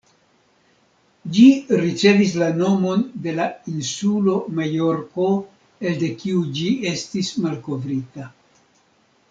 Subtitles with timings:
[1.35, 1.43] Ĝi
[1.81, 5.29] ricevis la nomon de la insulo Majorko
[5.91, 8.31] elde kiu ĝi estis malkovrita.